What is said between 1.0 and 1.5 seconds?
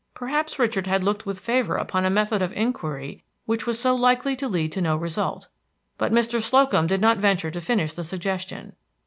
looked with